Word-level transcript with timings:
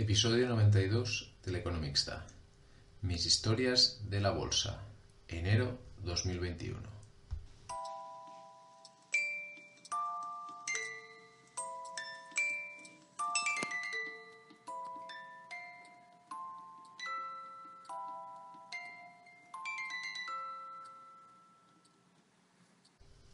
Episodio 0.00 0.48
92 0.48 1.30
del 1.44 1.56
Economista. 1.56 2.24
Mis 3.02 3.26
historias 3.26 4.00
de 4.08 4.22
la 4.22 4.30
bolsa. 4.30 4.80
Enero 5.28 5.78
2021. 6.02 6.80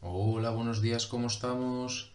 Hola, 0.01 0.49
buenos 0.49 0.81
días, 0.81 1.07
¿cómo 1.07 1.27
estamos? 1.27 2.11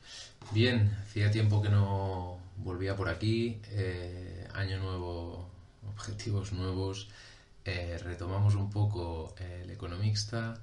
Bien, 0.51 0.95
hacía 1.05 1.31
tiempo 1.31 1.63
que 1.63 1.71
no 1.71 2.39
volvía 2.59 2.95
por 2.97 3.09
aquí. 3.09 3.59
Eh, 3.71 4.32
año 4.55 4.79
nuevo, 4.79 5.49
objetivos 5.89 6.53
nuevos. 6.53 7.09
Eh, 7.65 7.99
retomamos 8.03 8.55
un 8.55 8.71
poco 8.71 9.35
el 9.39 9.71
economista. 9.71 10.61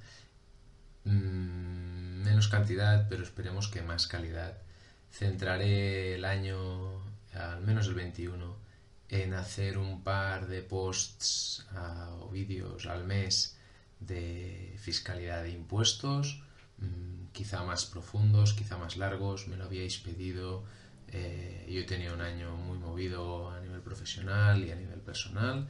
Mm, 1.05 2.23
menos 2.23 2.47
cantidad, 2.47 3.07
pero 3.09 3.23
esperemos 3.23 3.67
que 3.67 3.81
más 3.81 4.07
calidad. 4.07 4.57
Centraré 5.11 6.15
el 6.15 6.25
año, 6.25 7.01
al 7.33 7.61
menos 7.61 7.87
el 7.87 7.95
21, 7.95 8.55
en 9.09 9.33
hacer 9.33 9.77
un 9.77 10.03
par 10.03 10.47
de 10.47 10.61
posts 10.61 11.65
ah, 11.71 12.15
o 12.21 12.29
vídeos 12.29 12.85
al 12.85 13.05
mes 13.05 13.57
de 13.99 14.75
fiscalidad 14.79 15.43
de 15.43 15.51
impuestos 15.51 16.43
Mm, 16.81 17.31
quizá 17.33 17.63
más 17.63 17.85
profundos, 17.85 18.53
quizá 18.53 18.77
más 18.77 18.97
largos, 18.97 19.47
me 19.47 19.57
lo 19.57 19.65
habíais 19.65 19.97
pedido. 19.97 20.63
Eh, 21.11 21.65
yo 21.69 21.81
he 21.81 21.83
tenido 21.85 22.13
un 22.13 22.21
año 22.21 22.55
muy 22.55 22.77
movido 22.77 23.49
a 23.49 23.59
nivel 23.59 23.81
profesional 23.81 24.63
y 24.63 24.71
a 24.71 24.75
nivel 24.75 24.99
personal, 25.01 25.67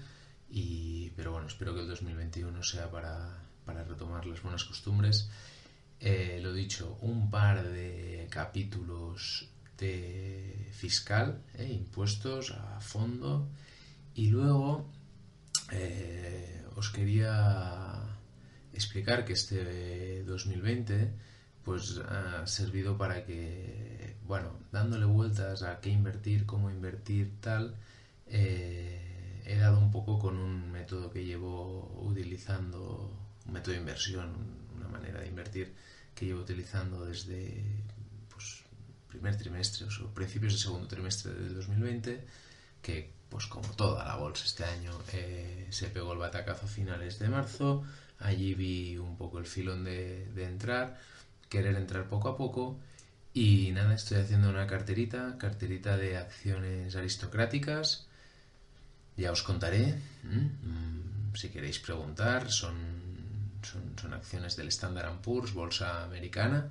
y, 0.50 1.12
pero 1.12 1.32
bueno, 1.32 1.48
espero 1.48 1.74
que 1.74 1.82
el 1.82 1.88
2021 1.88 2.64
sea 2.64 2.90
para, 2.90 3.46
retomar 3.88 4.26
las 4.26 4.42
buenas 4.42 4.64
costumbres. 4.66 5.30
Eh, 6.00 6.40
lo 6.42 6.54
dicho, 6.54 6.98
un 7.02 7.30
par 7.30 7.64
de 7.64 8.28
capítulos 8.30 9.48
de 9.78 10.70
fiscal, 10.72 11.44
eh, 11.54 11.68
impuestos 11.72 12.52
a 12.52 12.80
fondo, 12.82 13.48
y 14.16 14.30
luego 14.30 14.90
os 16.76 16.90
quería 16.90 18.00
explicar 18.74 19.24
que 19.24 19.34
este 19.34 20.24
2020 20.24 21.14
pues 21.64 22.00
ha 22.00 22.48
servido 22.48 22.98
para 22.98 23.24
que, 23.24 23.99
bueno, 24.30 24.54
dándole 24.72 25.06
vueltas 25.06 25.64
a 25.64 25.82
qué 25.82 25.90
invertir, 25.90 26.46
cómo 26.46 26.70
invertir, 26.70 27.34
tal, 27.42 27.76
eh, 28.28 29.42
he 29.46 29.58
dado 29.58 29.80
un 29.80 29.92
poco 29.92 30.20
con 30.20 30.38
un 30.38 30.72
método 30.72 31.12
que 31.12 31.26
llevo 31.26 31.92
utilizando, 32.02 33.12
un 33.46 33.54
método 33.54 33.74
de 33.74 33.80
inversión, 33.80 34.32
una 34.78 34.88
manera 34.88 35.20
de 35.20 35.28
invertir 35.28 35.76
que 36.16 36.26
llevo 36.26 36.42
utilizando 36.42 37.06
desde 37.06 37.62
pues, 38.30 38.64
primer 39.10 39.36
trimestre 39.36 39.86
o 39.86 40.14
principios 40.14 40.54
del 40.54 40.62
segundo 40.62 40.88
trimestre 40.88 41.34
del 41.34 41.56
2020, 41.56 42.26
que 42.82 43.12
pues 43.30 43.48
como 43.48 43.68
toda 43.74 44.06
la 44.06 44.16
bolsa 44.16 44.46
este 44.46 44.64
año 44.64 44.92
eh, 45.12 45.68
se 45.72 45.88
pegó 45.90 46.14
el 46.14 46.20
batacazo 46.20 46.66
a 46.66 46.70
finales 46.70 47.20
de 47.20 47.28
marzo, 47.30 47.84
Allí 48.20 48.54
vi 48.54 48.98
un 48.98 49.16
poco 49.16 49.40
el 49.40 49.46
filón 49.46 49.84
de, 49.84 50.28
entrar, 50.38 51.00
querer 51.48 51.76
entrar 51.76 52.10
poco 52.10 52.30
a 52.30 52.38
poco. 52.38 52.80
Y 53.40 53.72
nada, 53.72 53.94
estoy 53.94 54.18
haciendo 54.18 54.50
una 54.50 54.68
carterita, 54.68 55.38
carterita 55.38 55.96
de 55.96 56.18
acciones 56.18 56.94
aristocráticas. 56.98 58.06
Ya 59.16 59.32
os 59.32 59.44
contaré. 59.44 59.96
Mm, 60.24 61.34
si 61.34 61.48
queréis 61.48 61.80
preguntar, 61.80 62.52
son, 62.52 62.76
son, 63.96 64.14
acciones 64.14 64.58
del 64.58 64.68
Standard 64.68 65.22
Poor's, 65.22 65.54
bolsa 65.54 66.04
americana. 66.04 66.70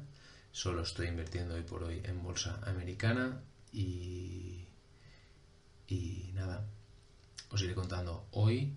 Solo 0.52 0.82
estoy 0.82 1.06
invirtiendo 1.06 1.54
hoy 1.54 1.62
por 1.62 1.84
hoy 1.84 2.02
en 2.04 2.22
bolsa 2.22 2.60
americana. 2.66 3.40
Y, 3.72 4.66
y 5.86 6.32
nada, 6.34 6.66
os 7.48 7.62
iré 7.62 7.72
contando 7.72 8.26
hoy 8.32 8.74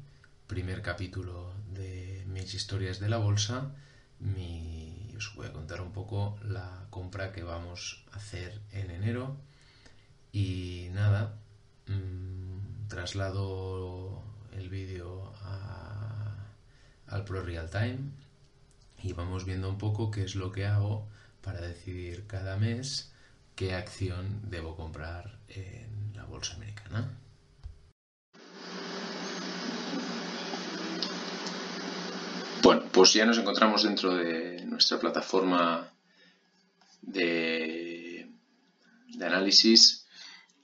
primer 0.47 0.81
capítulo 0.81 1.53
de 1.74 2.24
mis 2.28 2.53
historias 2.53 3.01
de 3.01 3.09
la 3.09 3.18
bolsa, 3.18 3.75
mi, 4.19 4.81
os 5.22 5.36
voy 5.36 5.46
a 5.46 5.54
contar 5.54 5.82
un 5.82 5.92
poco 5.92 6.40
la 6.42 6.88
compra 6.90 7.32
que 7.32 7.44
vamos 7.44 8.04
a 8.12 8.16
hacer 8.16 8.59
en 8.72 8.90
enero. 8.90 9.38
Y 10.32 10.88
nada, 10.94 11.38
mm, 11.86 12.88
traslado 12.88 14.24
el 14.54 14.68
vídeo 14.70 15.31
al 17.06 17.24
Pro 17.26 17.44
Real 17.44 17.70
Time 17.70 18.00
y 19.04 19.14
vamos 19.14 19.46
viendo 19.46 19.70
un 19.70 19.78
poco 19.78 20.10
qué 20.10 20.24
es 20.24 20.36
lo 20.36 20.52
que 20.52 20.66
hago 20.66 21.08
para 21.42 21.62
decidir 21.62 22.26
cada 22.26 22.58
mes 22.58 23.12
qué 23.56 23.76
acción 23.76 24.50
debo 24.50 24.76
comprar 24.76 25.38
en 25.50 26.14
la 26.16 26.24
bolsa 26.24 26.56
americana. 26.56 27.12
Bueno, 32.64 32.81
pues 32.91 33.13
ya 33.13 33.25
nos 33.25 33.38
encontramos 33.38 33.84
dentro 33.84 34.16
de 34.16 34.66
nuestra 34.66 35.00
plataforma 35.00 35.91
de, 37.02 38.28
análisis. 39.19 40.06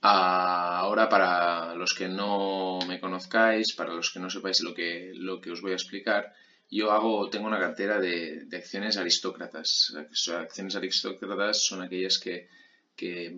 Ahora, 0.00 1.08
para 1.08 1.74
los 1.74 1.94
que 1.94 2.08
no 2.08 2.78
me 2.86 3.00
conozcáis, 3.00 3.74
para 3.74 3.94
los 3.94 4.10
que 4.12 4.20
no 4.20 4.30
sepáis 4.30 4.60
lo 4.60 4.74
que, 4.74 5.12
lo 5.14 5.40
que 5.40 5.50
os 5.50 5.60
voy 5.60 5.72
a 5.72 5.76
explicar, 5.76 6.32
yo 6.70 6.92
hago, 6.92 7.30
tengo 7.30 7.46
una 7.46 7.58
cartera 7.58 7.98
de, 7.98 8.46
acciones 8.52 8.96
aristócratas. 8.96 9.94
Acciones 10.38 10.76
aristócratas 10.76 11.64
son 11.64 11.82
aquellas 11.82 12.18
que, 12.18 12.48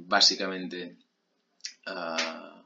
básicamente 0.07 0.97
ah, 1.87 2.60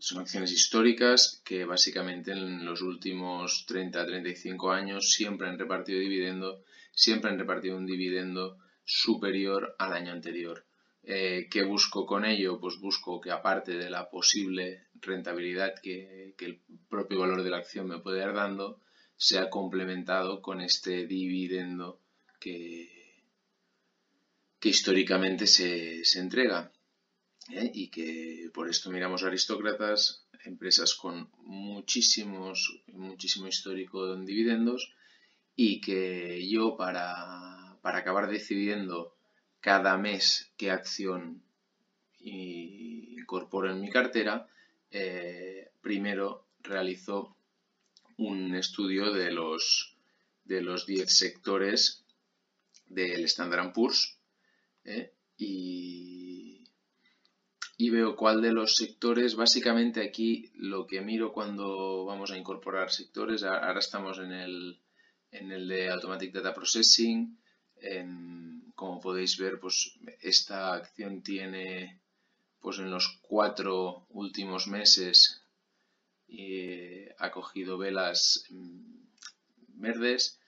son 0.00 0.22
acciones 0.22 0.50
históricas 0.50 1.42
que 1.44 1.66
básicamente 1.66 2.32
en 2.32 2.64
los 2.64 2.80
últimos 2.80 3.66
30-35 3.68 4.74
años 4.74 5.12
siempre 5.12 5.48
han 5.48 5.58
repartido 5.58 6.00
dividendo, 6.00 6.64
siempre 6.92 7.30
han 7.30 7.38
repartido 7.38 7.76
un 7.76 7.86
dividendo 7.86 8.58
superior 8.82 9.76
al 9.78 9.92
año 9.92 10.12
anterior. 10.12 10.64
Eh, 11.02 11.48
¿Qué 11.50 11.64
busco 11.64 12.06
con 12.06 12.24
ello? 12.24 12.58
Pues 12.58 12.78
busco 12.78 13.20
que 13.20 13.30
aparte 13.30 13.72
de 13.72 13.90
la 13.90 14.08
posible 14.10 14.86
rentabilidad 14.94 15.74
que, 15.82 16.34
el 16.38 16.60
propio 16.88 17.20
valor 17.20 17.42
de 17.42 17.50
la 17.50 17.58
acción 17.58 17.86
me 17.86 18.00
puede 18.00 18.20
dar 18.20 18.34
dando, 18.34 18.80
sea 19.16 19.50
complementado 19.50 20.40
con 20.40 20.62
este 20.62 21.06
dividendo 21.06 22.00
que, 22.40 23.22
que 24.58 24.70
históricamente 24.70 25.46
se 25.46 26.02
entrega. 26.18 26.72
¿Eh? 27.52 27.70
y 27.74 27.88
que 27.88 28.50
por 28.52 28.68
esto 28.68 28.90
miramos 28.90 29.22
aristócratas, 29.22 30.26
empresas 30.44 30.94
con 30.94 31.30
muchísimos, 31.42 32.82
muchísimo 32.92 33.46
histórico 33.46 34.14
en 34.14 34.24
dividendos 34.24 34.92
y 35.56 35.80
que 35.80 36.48
yo 36.48 36.76
para, 36.76 37.78
acabar 37.82 38.30
decidiendo 38.30 39.14
cada 39.60 39.98
mes 39.98 40.50
qué 40.56 40.70
acción 40.70 41.42
incorporo 42.20 43.70
en 43.70 43.80
mi 43.80 43.90
cartera, 43.90 44.48
eh, 44.90 45.70
primero 45.80 46.46
realizo 46.62 47.36
un 48.16 48.54
estudio 48.54 49.12
de 49.12 49.30
los, 49.32 49.96
de 50.44 50.62
los 50.62 50.86
10 50.86 51.10
sectores 51.10 52.04
del 52.86 53.24
Standard 53.24 53.72
Poor's 53.72 54.18
¿eh? 54.84 55.12
Y 57.80 57.88
veo 57.88 58.14
cuál 58.14 58.42
de 58.42 58.52
los 58.52 58.76
sectores, 58.76 59.36
básicamente 59.36 60.02
aquí 60.02 60.50
lo 60.54 60.86
que 60.86 61.00
miro 61.00 61.32
cuando 61.32 62.04
vamos 62.04 62.30
a 62.30 62.36
incorporar 62.36 62.90
sectores, 62.90 63.42
ahora 63.42 63.78
estamos 63.78 64.18
en 64.18 64.32
el, 64.32 64.78
en 65.32 65.50
el 65.50 65.66
de 65.66 65.88
Automatic 65.88 66.30
Data 66.30 66.52
Processing, 66.52 67.38
como 68.74 69.00
podéis 69.00 69.38
ver, 69.38 69.58
pues 69.58 69.98
esta 70.20 70.74
acción 70.74 71.22
tiene 71.22 71.98
pues 72.60 72.78
en 72.78 72.90
los 72.90 73.18
cuatro 73.22 74.06
últimos 74.10 74.66
meses 74.66 75.42
eh, 76.28 77.14
ha 77.18 77.30
cogido 77.30 77.78
velas 77.78 78.44
mm, 78.50 79.80
verdes. 79.80 80.38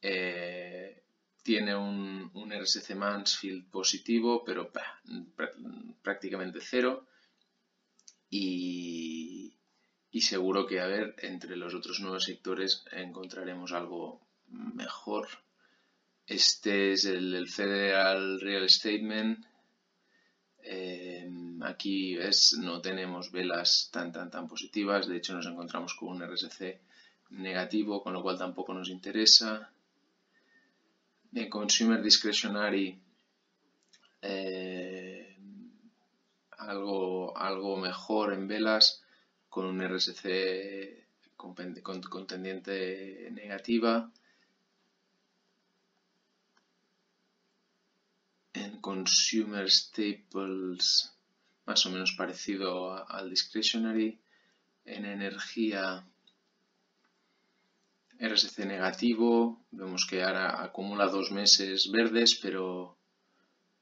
Eh, 0.00 0.85
tiene 1.46 1.76
un, 1.76 2.28
un 2.34 2.50
RSC 2.50 2.96
Mansfield 2.96 3.70
positivo, 3.70 4.42
pero 4.44 4.72
prácticamente 6.02 6.58
cero. 6.60 7.06
Y, 8.28 9.54
seguro 10.20 10.66
que, 10.66 10.80
a 10.80 10.88
ver, 10.88 11.14
entre 11.18 11.54
los 11.54 11.72
otros 11.72 12.00
nuevos 12.00 12.24
sectores 12.24 12.84
encontraremos 12.90 13.70
algo 13.72 14.26
mejor. 14.48 15.28
Este 16.26 16.90
es 16.90 17.04
el, 17.04 17.48
Federal 17.48 18.40
Real 18.40 18.68
Statement. 18.68 19.46
Eh, 20.64 21.30
aquí 21.62 22.18
es, 22.18 22.58
no 22.58 22.80
tenemos 22.80 23.30
velas 23.30 23.88
tan, 23.92 24.10
tan, 24.10 24.32
tan 24.32 24.48
positivas. 24.48 25.06
De 25.06 25.18
hecho, 25.18 25.32
nos 25.32 25.46
encontramos 25.46 25.94
con 25.94 26.08
un 26.08 26.28
RSC 26.28 26.80
negativo, 27.30 28.02
con 28.02 28.14
lo 28.14 28.22
cual 28.24 28.36
tampoco 28.36 28.74
nos 28.74 28.88
interesa. 28.88 29.70
En 31.36 31.50
Consumer 31.50 32.00
Discretionary, 32.00 32.98
eh, 34.22 35.36
algo, 36.56 37.36
algo 37.36 37.76
mejor 37.76 38.32
en 38.32 38.48
velas, 38.48 39.02
con 39.50 39.66
un 39.66 39.82
RSC 39.82 40.24
con, 41.36 41.54
con 42.00 42.26
tendiente 42.26 43.28
negativa. 43.32 44.10
En 48.54 48.80
Consumer 48.80 49.70
Staples, 49.70 51.12
más 51.66 51.84
o 51.84 51.90
menos 51.90 52.12
parecido 52.12 52.94
al 53.06 53.28
discretionary. 53.28 54.18
En 54.86 55.04
energía, 55.04 56.02
RSC 58.20 58.66
negativo. 58.66 59.64
Vemos 59.70 60.06
que 60.06 60.22
ahora 60.22 60.62
acumula 60.62 61.06
dos 61.06 61.30
meses 61.30 61.90
verdes, 61.90 62.34
pero 62.36 62.98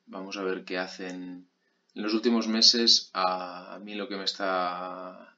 vamos 0.06 0.36
a 0.36 0.42
ver 0.42 0.64
qué 0.64 0.78
hacen. 0.78 1.48
En 1.94 2.02
los 2.02 2.14
últimos 2.14 2.48
meses, 2.48 3.10
a 3.14 3.78
mí 3.82 3.94
lo 3.94 4.08
que 4.08 4.16
me 4.16 4.24
está 4.24 5.36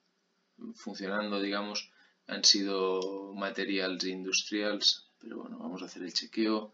funcionando, 0.75 1.41
digamos, 1.41 1.91
han 2.27 2.45
sido 2.45 3.33
materials 3.35 4.05
industrials, 4.05 5.11
pero 5.19 5.39
bueno, 5.39 5.59
vamos 5.59 5.83
a 5.83 5.87
hacer 5.87 6.03
el 6.03 6.13
chequeo. 6.13 6.73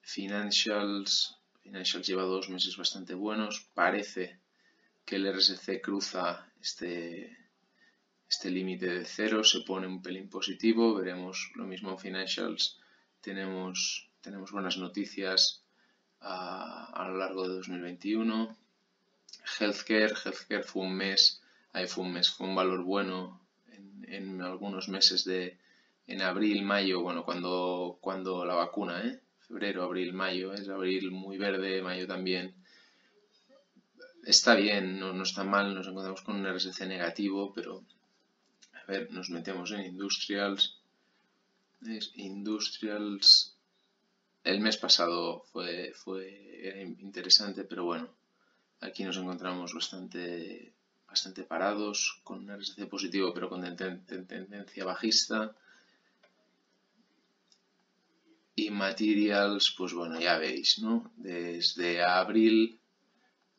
Financials, 0.00 1.36
Financials 1.62 2.06
lleva 2.06 2.24
dos 2.24 2.48
meses 2.50 2.76
bastante 2.76 3.14
buenos. 3.14 3.66
Parece 3.74 4.38
que 5.04 5.16
el 5.16 5.32
RSC 5.32 5.80
cruza 5.80 6.52
este, 6.60 7.36
este 8.32 8.50
límite 8.50 8.86
de 8.86 9.04
cero, 9.04 9.44
se 9.44 9.60
pone 9.60 9.86
un 9.86 10.00
pelín 10.00 10.26
positivo, 10.30 10.94
veremos 10.94 11.52
lo 11.54 11.64
mismo 11.66 11.90
en 11.90 11.98
Financials, 11.98 12.80
tenemos, 13.20 14.08
tenemos 14.22 14.50
buenas 14.52 14.78
noticias 14.78 15.62
a, 16.20 17.04
lo 17.08 17.18
largo 17.18 17.46
de 17.46 17.56
2021. 17.56 18.56
Healthcare, 19.60 20.14
Healthcare 20.24 20.62
fue 20.62 20.82
un 20.86 20.94
mes, 20.94 21.42
ahí 21.74 21.86
fue 21.86 22.04
un 22.04 22.14
mes, 22.14 22.30
fue 22.30 22.46
un 22.46 22.54
valor 22.54 22.82
bueno 22.84 23.38
en, 23.70 24.06
en 24.08 24.40
algunos 24.40 24.88
meses 24.88 25.24
de, 25.24 25.58
en 26.06 26.22
abril, 26.22 26.62
mayo, 26.62 27.02
bueno, 27.02 27.26
cuando, 27.26 27.98
cuando 28.00 28.46
la 28.46 28.54
vacuna, 28.54 29.02
¿eh? 29.06 29.20
febrero, 29.40 29.82
abril, 29.82 30.14
mayo, 30.14 30.54
es 30.54 30.70
abril 30.70 31.10
muy 31.10 31.36
verde, 31.36 31.82
mayo 31.82 32.06
también, 32.06 32.54
está 34.24 34.54
bien, 34.54 34.98
no, 34.98 35.12
no 35.12 35.22
está 35.22 35.44
mal, 35.44 35.74
nos 35.74 35.86
encontramos 35.86 36.22
con 36.22 36.36
un 36.36 36.46
RSC 36.46 36.86
negativo, 36.86 37.52
pero 37.52 37.84
a 38.82 38.90
ver, 38.90 39.12
nos 39.12 39.30
metemos 39.30 39.70
en 39.70 39.84
Industrials. 39.84 40.78
Industrials. 42.14 43.56
El 44.44 44.60
mes 44.60 44.76
pasado 44.76 45.44
fue, 45.52 45.92
fue 45.94 46.96
interesante, 46.98 47.64
pero 47.64 47.84
bueno, 47.84 48.08
aquí 48.80 49.04
nos 49.04 49.16
encontramos 49.16 49.72
bastante, 49.72 50.72
bastante 51.06 51.44
parados, 51.44 52.20
con 52.24 52.40
un 52.40 52.58
RSC 52.58 52.86
positivo, 52.88 53.32
pero 53.32 53.48
con 53.48 53.62
tendencia 53.62 54.84
bajista. 54.84 55.54
Y 58.56 58.70
materials, 58.70 59.74
pues 59.78 59.92
bueno, 59.94 60.20
ya 60.20 60.38
veis, 60.38 60.80
¿no? 60.80 61.12
Desde 61.16 62.02
abril 62.02 62.80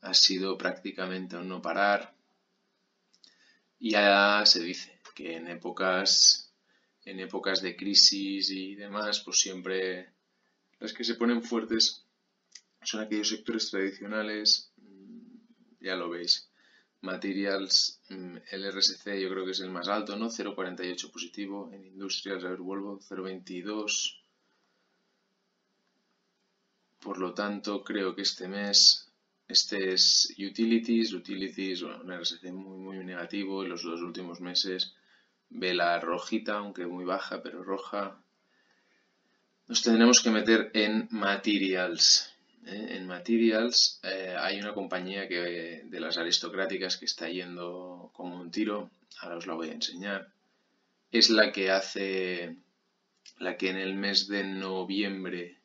ha 0.01 0.13
sido 0.13 0.57
prácticamente 0.57 1.37
un 1.37 1.47
no 1.47 1.61
parar. 1.61 2.13
Ya 3.79 4.43
se 4.45 4.61
dice 4.61 4.93
que 5.13 5.35
en 5.35 5.47
épocas, 5.47 6.53
en 7.05 7.19
épocas 7.19 7.61
de 7.61 7.75
crisis 7.75 8.49
y 8.49 8.75
demás, 8.75 9.21
pues 9.21 9.39
siempre 9.39 10.13
las 10.79 10.93
que 10.93 11.03
se 11.03 11.15
ponen 11.15 11.43
fuertes 11.43 12.05
son 12.81 13.01
aquellos 13.01 13.29
sectores 13.29 13.69
tradicionales, 13.69 14.71
mm, 14.77 15.85
ya 15.85 15.95
lo 15.95 16.09
veis. 16.09 16.49
Materials, 17.01 18.01
mm, 18.09 18.37
el 18.51 18.65
RSC 18.65 19.21
yo 19.21 19.29
creo 19.29 19.45
que 19.45 19.51
es 19.51 19.59
el 19.61 19.69
más 19.71 19.87
alto, 19.87 20.15
¿no? 20.15 20.29
0,48 20.29 21.11
positivo. 21.11 21.69
En 21.71 21.85
industrias, 21.85 22.43
a 22.43 22.49
ver, 22.49 22.59
vuelvo, 22.59 22.99
0,22. 22.99 24.23
Por 26.99 27.17
lo 27.17 27.33
tanto, 27.33 27.83
creo 27.83 28.15
que 28.15 28.21
este 28.21 28.47
mes 28.47 29.13
este 29.47 29.93
es 29.93 30.33
Utilities, 30.37 31.13
Utilities, 31.13 31.83
bueno, 31.83 32.01
un 32.03 32.11
RSC 32.11 32.51
muy, 32.51 32.77
muy 32.77 33.05
negativo 33.05 33.63
y 33.63 33.67
los 33.67 33.83
dos 33.83 34.01
últimos 34.01 34.39
meses 34.41 34.95
vela 35.53 35.99
rojita, 35.99 36.57
aunque 36.57 36.85
muy 36.85 37.05
baja, 37.05 37.41
pero 37.41 37.63
roja. 37.63 38.17
Nos 39.67 39.81
tendremos 39.81 40.21
que 40.21 40.31
meter 40.31 40.71
en 40.73 41.07
Materials. 41.11 42.33
¿eh? 42.65 42.97
En 42.97 43.07
Materials 43.07 43.99
eh, 44.03 44.35
hay 44.37 44.59
una 44.59 44.73
compañía 44.73 45.27
que, 45.27 45.83
de 45.85 45.99
las 45.99 46.17
aristocráticas 46.17 46.97
que 46.97 47.05
está 47.05 47.29
yendo 47.29 48.11
como 48.13 48.39
un 48.39 48.51
tiro, 48.51 48.89
ahora 49.21 49.37
os 49.37 49.47
la 49.47 49.53
voy 49.53 49.69
a 49.69 49.73
enseñar. 49.73 50.33
Es 51.11 51.29
la 51.29 51.51
que 51.51 51.69
hace, 51.71 52.57
la 53.37 53.55
que 53.55 53.69
en 53.69 53.77
el 53.77 53.93
mes 53.93 54.27
de 54.27 54.43
noviembre, 54.43 55.59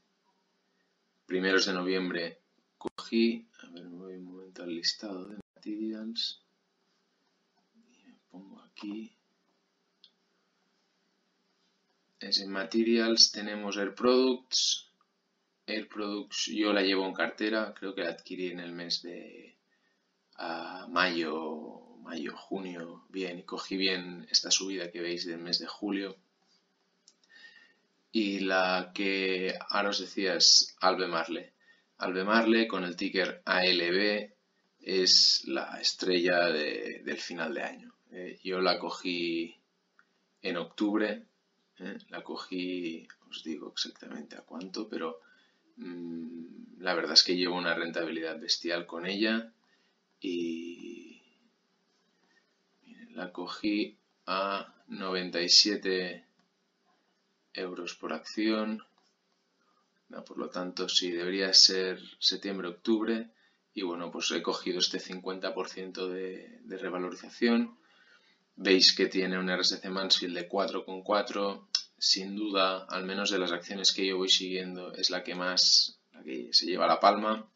primeros 1.27 1.67
de 1.67 1.73
noviembre, 1.73 2.39
cogí, 2.77 3.49
a 3.63 3.71
ver, 3.71 3.85
me 3.85 3.97
voy 3.97 4.15
un 4.17 4.25
momento 4.25 4.63
al 4.63 4.75
listado 4.75 5.25
de 5.25 5.39
materials 5.57 6.43
y 7.75 8.07
me 8.07 8.15
pongo 8.31 8.61
aquí. 8.61 9.18
Es 12.21 12.41
en 12.41 12.51
materials 12.51 13.31
tenemos 13.31 13.77
Air 13.77 13.95
Products. 13.95 14.91
Air 15.67 15.89
Products 15.89 16.47
yo 16.47 16.73
la 16.73 16.83
llevo 16.83 17.07
en 17.07 17.15
cartera, 17.15 17.73
creo 17.79 17.95
que 17.95 18.03
la 18.03 18.11
adquirí 18.11 18.49
en 18.49 18.61
el 18.61 18.73
mes 18.73 19.03
de 19.03 19.57
mayo, 20.89 21.97
mayo, 22.03 22.37
junio, 22.37 23.05
bien, 23.09 23.39
y 23.39 23.43
cogí 23.45 23.77
bien 23.77 24.27
esta 24.31 24.51
subida 24.51 24.91
que 24.91 25.01
veis 25.01 25.27
del 25.27 25.39
mes 25.39 25.59
de 25.59 25.67
julio. 25.67 26.17
Y 28.11 28.41
la 28.41 28.91
que 28.95 29.55
ahora 29.69 29.91
os 29.91 30.01
decía 30.01 30.35
es 30.35 30.77
Albemarle. 30.81 31.53
Albemarle 31.99 32.67
con 32.67 32.85
el 32.85 32.97
ticker 32.97 33.43
ALB 33.45 34.33
es 34.81 35.43
la 35.47 35.81
estrella 35.81 36.49
del 36.49 37.19
final 37.19 37.55
de 37.55 37.63
año. 37.63 37.95
Eh, 38.11 38.39
yo 38.43 38.61
la 38.61 38.79
cogí 38.79 39.55
en 40.41 40.57
octubre, 40.57 41.27
eh, 41.81 41.99
la 42.09 42.23
cogí, 42.23 43.07
os 43.31 43.43
digo 43.43 43.71
exactamente 43.73 44.37
a 44.37 44.43
cuánto, 44.43 44.89
pero 44.89 45.21
mm, 45.77 46.81
la 46.81 46.95
verdad 46.95 47.15
es 47.15 47.25
que 47.25 47.37
llevo 47.37 47.57
una 47.57 47.75
rentabilidad 47.75 48.41
bestial 48.41 48.87
con 48.87 49.07
ella 49.07 49.53
y 50.21 51.23
la 53.11 53.33
cogí 53.33 53.99
a 54.27 54.75
97 54.89 56.25
euros 57.55 57.95
por 57.95 58.13
acción 58.13 58.83
por 60.27 60.39
lo 60.39 60.49
tanto, 60.49 60.89
sí, 60.89 61.11
debería 61.11 61.53
ser 61.53 62.01
septiembre-octubre. 62.19 63.31
Y 63.75 63.83
bueno, 63.83 64.11
pues 64.11 64.31
he 64.31 64.43
cogido 64.43 64.79
este 64.79 64.99
50% 64.99 66.09
de, 66.09 66.61
de 66.63 66.79
revalorización. 66.79 67.79
Veis 68.61 68.93
que 68.97 69.07
tiene 69.07 69.39
un 69.39 69.49
RSC 69.49 69.89
Mansfield 69.89 70.35
de 70.37 70.49
4,4. 70.49 71.69
Sin 71.97 72.35
duda, 72.35 72.87
al 72.89 73.05
menos 73.05 73.31
de 73.31 73.39
las 73.39 73.53
acciones 73.53 73.93
que 73.93 74.05
yo 74.05 74.17
voy 74.17 74.29
siguiendo, 74.29 74.93
es 74.95 75.11
la 75.11 75.23
que 75.23 75.37
más 75.37 76.01
se 76.51 76.67
lleva 76.67 76.89
la 76.89 76.99
palma. 76.99 77.49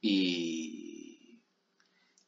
Y, 0.00 1.40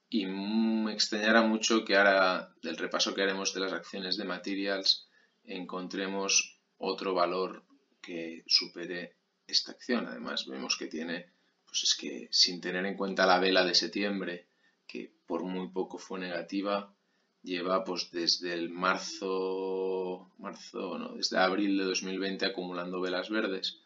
y 0.09 0.27
me 0.27 0.93
extrañará 0.93 1.43
mucho 1.43 1.85
que 1.85 1.97
ahora, 1.97 2.53
del 2.63 2.77
repaso 2.77 3.15
que 3.15 3.23
haremos 3.23 3.55
de 3.55 3.61
las 3.61 3.73
acciones 3.73 4.17
de 4.17 4.25
Materials, 4.25 5.09
encontremos 5.45 6.59
otro 6.79 7.15
valor 7.15 7.65
que 8.03 8.43
supere 8.49 9.19
esta 9.47 9.71
acción. 9.71 10.09
Además, 10.09 10.47
vemos 10.47 10.77
que 10.77 10.89
tiene, 10.89 11.33
pues 11.65 11.85
es 11.85 11.95
que 11.95 12.29
sin 12.33 12.61
tener 12.61 12.85
en 12.87 12.97
cuenta 12.97 13.25
la 13.25 13.39
vela 13.39 13.65
de 13.65 13.77
septiembre, 13.77 14.49
que 14.89 15.13
por 15.29 15.45
muy 15.45 15.69
poco 15.69 15.97
fue 15.97 16.19
negativa, 16.19 16.93
lleva 17.42 17.85
pues 17.85 18.11
desde 18.11 18.54
el 18.54 18.70
marzo, 18.70 20.30
marzo, 20.38 20.99
no, 20.99 21.14
desde 21.14 21.38
abril 21.38 21.78
de 21.78 21.85
2020 21.85 22.47
acumulando 22.47 23.00
velas 23.00 23.30
verdes, 23.30 23.78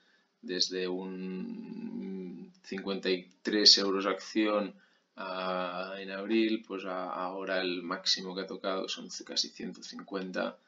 desde 0.43 0.89
un 0.89 2.53
53 2.65 3.79
euros 3.79 4.07
acción 4.07 4.75
en 5.17 6.11
abril, 6.11 6.65
pues 6.67 6.85
ahora 6.87 7.61
el 7.61 7.83
máximo 7.83 8.35
que 8.35 8.43
ha 8.43 8.47
tocado 8.47 8.89
son 8.89 9.09
casi 9.25 9.49
150, 9.49 10.59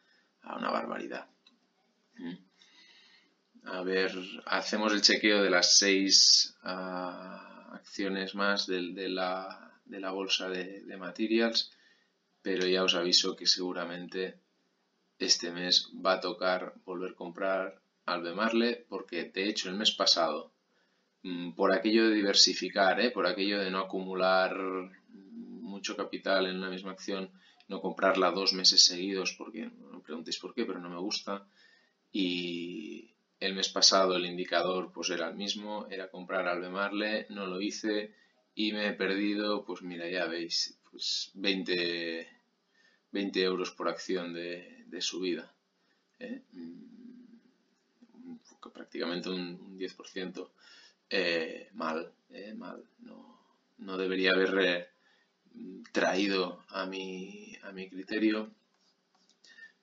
a 0.43 0.57
una 0.57 0.71
barbaridad. 0.71 1.27
¿Mm? 2.17 2.35
A 3.65 3.83
ver, 3.83 4.13
hacemos 4.45 4.93
el 4.93 5.03
chequeo 5.03 5.43
de 5.43 5.51
las 5.51 5.77
seis 5.77 6.57
ah, 6.63 7.71
acciones 7.73 8.37
más 8.37 8.69
de, 8.69 9.09
la, 9.09 9.81
de 9.85 9.99
la 9.99 10.13
bolsa 10.13 10.49
de, 10.49 10.83
de 10.83 10.97
materials, 10.97 11.73
pero 12.47 12.65
ya 12.65 12.85
os 12.85 12.95
aviso 12.95 13.35
que 13.35 13.45
seguramente 13.57 14.39
este 15.19 15.51
mes 15.51 15.91
va 16.05 16.13
a 16.15 16.21
tocar 16.21 16.61
volver 16.85 17.11
a 17.11 17.21
comprar 17.23 17.83
Albemarle 18.15 18.87
porque 18.89 19.25
de 19.35 19.49
hecho 19.49 19.69
el 19.69 19.75
mes 19.75 19.91
pasado 19.91 20.53
mm, 21.25 21.55
por 21.59 21.73
aquello 21.73 22.07
de 22.07 22.15
diversificar, 22.15 23.01
¿eh? 23.01 23.11
por 23.11 23.27
aquello 23.27 23.59
de 23.59 23.73
no 23.73 23.81
acumular 23.81 24.55
mucho 25.73 25.97
capital 25.97 26.47
en 26.47 26.59
una 26.59 26.71
misma 26.71 26.93
acción, 26.93 27.33
no 27.67 27.81
comprarla 27.81 28.31
dos 28.31 28.53
meses 28.53 28.81
seguidos 28.85 29.35
porque 29.37 29.63
no 29.91 30.01
preguntéis 30.07 30.39
por 30.39 30.55
qué, 30.55 30.65
pero 30.65 30.79
no 30.79 30.89
me 30.89 31.01
gusta. 31.01 31.49
Y 32.13 33.11
el 33.41 33.57
mes 33.57 33.71
pasado 33.71 34.15
el 34.15 34.25
indicador 34.25 34.93
pues 34.95 35.11
era 35.11 35.27
el 35.31 35.35
mismo, 35.35 35.89
era 35.91 36.13
comprar 36.13 36.47
Albemarle, 36.47 37.27
no 37.29 37.49
lo 37.49 37.61
hice 37.61 38.15
y 38.55 38.73
me 38.73 38.87
he 38.87 38.93
perdido, 38.93 39.65
pues 39.65 39.83
mira, 39.83 40.09
ya 40.09 40.27
veis, 40.27 40.79
pues 40.89 41.33
20, 41.35 42.36
20 43.17 43.43
euros 43.43 43.71
por 43.71 43.89
acción 43.89 44.35
de, 44.35 44.85
de 44.89 45.01
subida. 45.01 45.51
¿eh? 46.19 46.43
Mm, 46.53 48.37
prácticamente 48.75 49.31
un, 49.31 49.79
10% 49.79 50.51
eh, 51.09 51.71
mal, 51.73 52.13
¿eh? 52.31 52.53
mal. 52.55 52.85
No, 52.99 53.19
no, 53.79 53.97
debería 53.97 54.33
haber 54.33 54.91
traído 55.93 56.63
a 56.69 56.85
mi, 56.85 57.57
a 57.63 57.73
mi 57.73 57.89
criterio. 57.89 58.51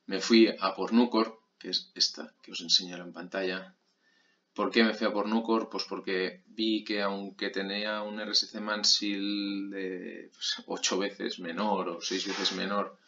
Me 0.06 0.20
fui 0.20 0.54
a 0.60 0.76
por 0.76 0.94
Nucor, 0.94 1.40
que 1.58 1.70
es 1.70 1.92
esta 1.96 2.36
que 2.44 2.52
os 2.52 2.62
enseño 2.62 2.98
en 2.98 3.14
pantalla. 3.14 3.76
¿Por 4.54 4.70
qué 4.72 4.84
me 4.84 4.94
fui 4.94 5.08
a 5.08 5.14
por 5.14 5.28
Nucor? 5.28 5.70
Pues 5.70 5.86
porque 5.86 6.44
vi 6.46 6.84
que 6.84 7.02
aunque 7.02 7.50
tenía 7.50 8.04
un 8.04 8.20
RSC 8.20 8.60
Mansil 8.62 9.70
de 9.72 10.32
8 10.68 10.98
pues, 10.98 11.10
veces 11.10 11.40
menor 11.40 11.90
o 11.90 12.02
6 12.02 12.28
veces 12.28 12.54
menor 12.54 13.00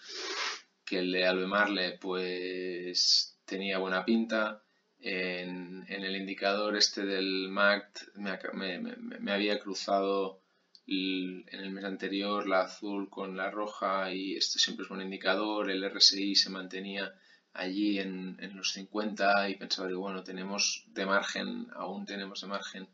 que 0.83 0.99
el 0.99 1.11
de 1.11 1.25
Albemarle 1.25 1.97
pues 1.99 3.39
tenía 3.45 3.77
buena 3.77 4.05
pinta. 4.05 4.63
En, 4.99 5.85
el 5.87 6.15
indicador 6.15 6.75
este 6.75 7.05
del 7.05 7.49
MACT 7.49 8.15
me, 8.15 9.31
había 9.31 9.59
cruzado 9.59 10.41
en 10.87 11.45
el 11.51 11.69
mes 11.71 11.83
anterior 11.83 12.47
la 12.47 12.61
azul 12.61 13.09
con 13.09 13.37
la 13.37 13.51
roja 13.51 14.11
y 14.11 14.35
este 14.35 14.57
siempre 14.57 14.83
es 14.83 14.89
buen 14.89 15.01
indicador. 15.01 15.69
El 15.69 15.87
RSI 15.87 16.35
se 16.35 16.49
mantenía 16.49 17.13
allí 17.55 17.99
en, 17.99 18.37
en 18.39 18.55
los 18.55 18.73
50 18.73 19.49
y 19.49 19.55
pensaba 19.55 19.87
que 19.87 19.95
bueno, 19.95 20.23
tenemos 20.23 20.85
de 20.87 21.05
margen, 21.05 21.67
aún 21.75 22.05
tenemos 22.05 22.41
de 22.41 22.47
margen 22.47 22.87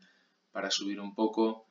para 0.52 0.70
subir 0.70 1.00
un 1.00 1.14
poco, 1.14 1.66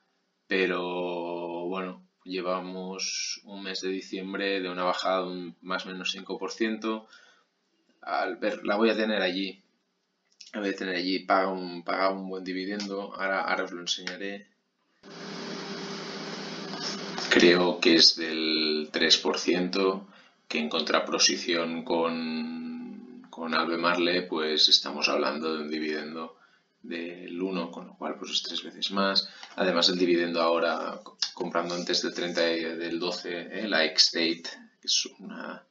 pero 0.48 1.68
bueno, 1.68 2.04
llevamos 2.24 3.42
un 3.46 3.64
mes 3.64 3.82
de 3.82 3.90
diciembre 3.90 4.62
de 4.62 4.70
una 4.70 4.84
bajada 4.84 5.22
de 5.22 5.28
un 5.28 5.56
más 5.62 5.86
o 5.86 5.90
menos 5.90 6.16
5%. 6.16 7.06
Al 8.02 8.38
ver, 8.38 8.66
la 8.66 8.76
voy 8.76 8.90
a 8.90 8.96
tener 8.96 9.22
allí. 9.22 9.62
La 10.54 10.60
voy 10.60 10.70
a 10.70 10.76
tener 10.76 10.96
allí, 10.96 11.20
paga 11.20 11.50
un, 11.50 11.84
paga 11.84 12.10
un 12.10 12.28
buen 12.28 12.44
dividendo. 12.44 13.14
Ahora, 13.16 13.42
ahora 13.42 13.64
os 13.64 13.72
lo 13.72 13.82
enseñaré. 13.82 14.48
Creo 17.30 17.80
que 17.80 17.96
es 17.96 18.18
del 18.18 18.90
3%, 18.92 20.06
que 20.50 20.60
en 20.60 20.68
contraposición 20.68 21.86
con, 21.86 22.71
con 23.32 23.56
Albemarle, 23.56 24.24
pues 24.24 24.68
estamos 24.68 25.08
hablando 25.08 25.56
de 25.56 25.64
un 25.64 25.72
dividendo 25.72 26.38
del 26.84 27.42
1, 27.42 27.72
con 27.72 27.88
lo 27.88 27.96
cual 27.96 28.16
pues 28.20 28.32
es 28.32 28.44
tres 28.44 28.62
veces 28.62 28.92
más. 28.92 29.30
Además 29.56 29.88
el 29.90 29.98
dividendo 29.98 30.42
ahora, 30.42 31.00
comprando 31.34 31.74
antes 31.74 32.02
del 32.02 32.14
30 32.14 32.42
del 32.42 33.00
12, 33.00 33.60
eh, 33.60 33.68
la 33.70 33.86
ex-date, 33.86 34.44
que 34.82 34.88
es 34.88 35.06
una, 35.20 35.64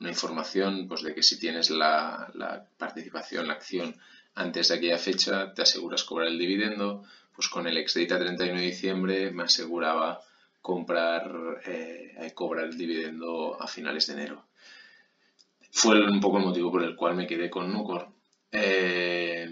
una, 0.00 0.08
información 0.08 0.88
pues 0.88 1.02
de 1.02 1.14
que 1.14 1.22
si 1.22 1.38
tienes 1.38 1.70
la, 1.70 2.28
la, 2.34 2.66
participación, 2.76 3.46
la 3.46 3.54
acción 3.54 3.94
antes 4.34 4.68
de 4.68 4.74
aquella 4.74 4.98
fecha, 4.98 5.54
te 5.54 5.62
aseguras 5.62 6.02
cobrar 6.04 6.28
el 6.28 6.38
dividendo. 6.38 7.04
Pues 7.34 7.48
con 7.48 7.66
el 7.68 7.76
ex-date 7.76 8.14
a 8.14 8.18
31 8.18 8.58
de 8.58 8.66
diciembre 8.66 9.30
me 9.30 9.44
aseguraba 9.44 10.22
comprar, 10.60 11.62
eh, 11.66 12.32
cobrar 12.34 12.64
el 12.64 12.76
dividendo 12.76 13.60
a 13.60 13.68
finales 13.68 14.08
de 14.08 14.14
enero. 14.14 14.45
Fue 15.76 16.00
un 16.08 16.20
poco 16.20 16.38
el 16.38 16.44
motivo 16.44 16.72
por 16.72 16.82
el 16.82 16.96
cual 16.96 17.14
me 17.14 17.26
quedé 17.26 17.50
con 17.50 17.70
Nucor. 17.70 18.08
Eh, 18.50 19.46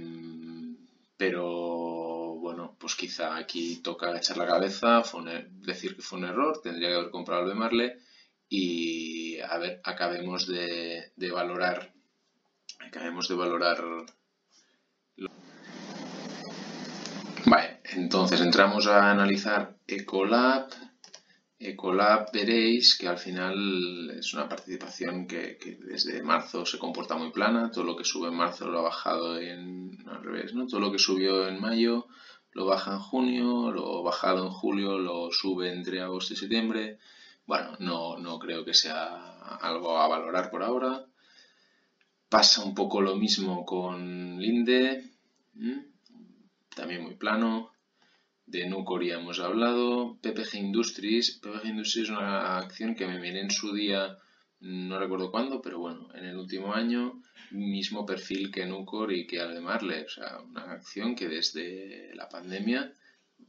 pero 1.18 2.36
bueno, 2.36 2.76
pues 2.80 2.94
quizá 2.96 3.36
aquí 3.36 3.82
toca 3.82 4.16
echar 4.16 4.38
la 4.38 4.46
cabeza, 4.46 5.02
er, 5.30 5.50
decir 5.50 5.94
que 5.94 6.00
fue 6.00 6.18
un 6.20 6.24
error, 6.24 6.62
tendría 6.62 6.88
que 6.88 6.94
haber 6.94 7.10
comprado 7.10 7.50
el 7.50 7.58
Marle 7.58 7.98
y 8.48 9.38
a 9.40 9.58
ver, 9.58 9.82
acabemos 9.84 10.46
de, 10.46 11.12
de 11.14 11.30
valorar, 11.30 11.92
acabemos 12.80 13.28
de 13.28 13.34
valorar. 13.34 13.84
Vale, 17.44 17.80
entonces 17.96 18.40
entramos 18.40 18.86
a 18.86 19.10
analizar 19.10 19.76
Ecolab. 19.86 20.70
Ecolab 21.64 22.30
veréis 22.32 22.96
que 22.98 23.08
al 23.08 23.16
final 23.16 23.56
es 24.18 24.34
una 24.34 24.48
participación 24.48 25.26
que, 25.26 25.58
desde 25.80 26.22
marzo 26.22 26.66
se 26.66 26.78
comporta 26.78 27.16
muy 27.16 27.32
plana, 27.32 27.70
todo 27.70 27.84
lo 27.84 27.96
que 27.96 28.04
sube 28.04 28.28
en 28.28 28.36
marzo 28.36 28.68
lo 28.68 28.80
ha 28.80 28.82
bajado 28.82 29.38
en 29.38 29.96
al 30.06 30.22
revés, 30.22 30.54
¿no? 30.54 30.66
Todo 30.66 30.80
lo 30.80 30.92
que 30.92 30.98
subió 30.98 31.48
en 31.48 31.60
mayo 31.60 32.06
lo 32.52 32.66
baja 32.66 32.92
en 32.92 33.00
junio, 33.00 33.72
lo 33.72 34.02
bajado 34.02 34.46
en 34.46 34.50
julio 34.50 34.98
lo 34.98 35.30
sube 35.32 35.72
entre 35.72 36.00
agosto 36.00 36.34
y 36.34 36.36
septiembre. 36.36 36.98
Bueno, 37.46 37.76
no, 37.80 38.16
no 38.18 38.38
creo 38.38 38.64
que 38.64 38.74
sea 38.74 39.56
algo 39.60 39.98
a 39.98 40.06
valorar 40.06 40.50
por 40.50 40.62
ahora. 40.62 41.04
Pasa 42.28 42.62
un 42.62 42.74
poco 42.74 43.00
lo 43.00 43.16
mismo 43.16 43.64
con 43.64 44.38
Linde, 44.38 45.10
también 46.74 47.02
muy 47.02 47.14
plano 47.14 47.73
de 48.46 48.66
Nucor 48.66 49.04
ya 49.04 49.14
hemos 49.14 49.40
hablado. 49.40 50.18
PPG 50.20 50.54
Industries. 50.56 51.38
PPG 51.42 51.66
Industries 51.66 52.08
es 52.08 52.10
una 52.10 52.58
acción 52.58 52.94
que 52.94 53.06
me 53.06 53.18
miré 53.18 53.40
en 53.40 53.50
su 53.50 53.72
día, 53.72 54.18
no 54.60 54.98
recuerdo 54.98 55.30
cuándo, 55.30 55.60
pero 55.60 55.78
bueno, 55.78 56.08
en 56.14 56.24
el 56.24 56.36
último 56.36 56.74
año, 56.74 57.22
mismo 57.50 58.04
perfil 58.06 58.50
que 58.50 58.66
Nucor 58.66 59.12
y 59.12 59.26
que 59.26 59.40
Aldemarle. 59.40 60.04
O 60.04 60.08
sea, 60.08 60.40
una 60.40 60.72
acción 60.72 61.14
que 61.14 61.28
desde 61.28 62.14
la 62.14 62.28
pandemia 62.28 62.92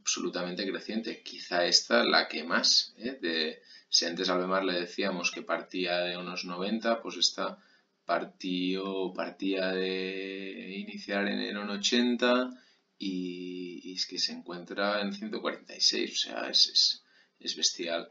absolutamente 0.00 0.68
creciente. 0.68 1.22
Quizá 1.22 1.64
esta 1.64 2.04
la 2.04 2.28
que 2.28 2.44
más. 2.44 2.94
¿eh? 2.98 3.18
De, 3.20 3.62
si 3.88 4.04
antes 4.04 4.28
Aldemarle 4.28 4.74
decíamos 4.74 5.30
que 5.30 5.42
partía 5.42 5.98
de 5.98 6.16
unos 6.16 6.44
90, 6.44 7.02
pues 7.02 7.16
esta 7.16 7.58
partió, 8.04 9.12
partía 9.14 9.72
de 9.72 10.76
iniciar 10.78 11.26
en 11.28 11.40
el 11.40 11.56
80 11.56 12.50
y, 12.98 13.94
es 13.94 14.06
que 14.06 14.18
se 14.18 14.32
encuentra 14.32 15.00
en 15.00 15.12
146, 15.12 16.12
o 16.12 16.16
sea, 16.16 16.48
es, 16.48 17.02
es, 17.38 17.56
bestial. 17.56 18.08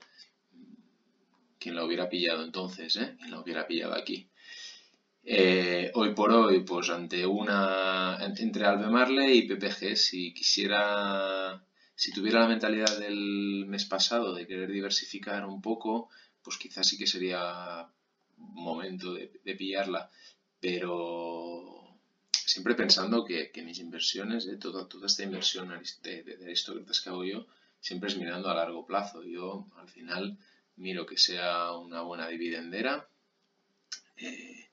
Quien 1.60 1.76
lo 1.76 1.86
hubiera 1.86 2.10
pillado 2.10 2.44
entonces, 2.44 2.96
¿eh? 2.98 3.16
Quien 3.18 3.32
lo 3.32 3.42
hubiera 3.42 3.66
pillado 3.68 3.94
aquí. 3.96 4.30
Eh, 5.24 5.92
hoy 5.96 6.14
por 6.14 6.32
hoy, 6.32 6.64
pues 6.64 6.90
ante 6.90 7.26
una 7.26 8.18
entre 8.22 8.66
Albemarle 8.66 9.34
y 9.34 9.48
PPG, 9.48 9.96
si 9.96 10.34
quisiera, 10.34 11.66
si 11.96 12.12
tuviera 12.14 12.42
la 12.42 12.48
mentalidad 12.48 13.00
del 13.00 13.66
mes 13.68 13.86
pasado 13.86 14.36
de 14.36 14.46
querer 14.46 14.72
diversificar 14.72 15.46
un 15.46 15.62
poco, 15.62 16.10
pues 16.44 16.58
quizás 16.58 16.88
sí 16.88 16.98
que 16.98 17.08
sería 17.08 17.88
momento 18.38 19.14
de, 19.14 19.32
de 19.44 19.56
pillarla, 19.56 20.12
pero 20.60 21.85
siempre 22.46 22.76
pensando 22.76 23.26
que, 23.26 23.52
mis 23.64 23.80
inversiones, 23.80 24.48
eh, 24.48 24.58
toda, 24.58 24.88
toda 24.88 25.08
esta 25.08 25.24
inversión 25.24 25.70
de, 26.02 26.24
de, 26.24 26.46
aristócratas 26.46 27.02
que 27.02 27.10
hago 27.10 27.26
yo, 27.26 27.48
siempre 27.80 28.10
es 28.10 28.18
mirando 28.18 28.50
a 28.50 28.56
largo 28.56 28.86
plazo. 28.86 29.24
Yo 29.24 29.68
al 29.78 29.90
final 29.90 30.38
miro 30.78 31.06
que 31.06 31.18
sea 31.18 31.72
una 31.74 32.02
buena 32.02 32.28
dividendera 32.28 33.10
eh, 34.18 34.70